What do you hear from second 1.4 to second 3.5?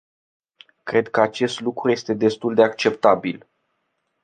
lucru este destul de acceptabil.